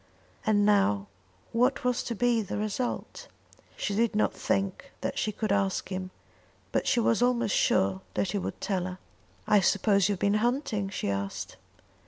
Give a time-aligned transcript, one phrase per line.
[0.47, 1.05] And now
[1.51, 3.27] what was to be the result?
[3.77, 6.09] She did not think that she could ask him;
[6.71, 8.97] but she was almost sure that he would tell her.
[9.45, 11.55] "I suppose you've been hunting?" she asked.